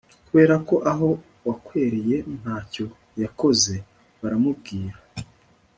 [0.27, 1.07] kubera ko aho
[1.37, 2.85] bwakereye nta cyo
[3.21, 3.73] yakoze,
[4.19, 4.97] baramubwira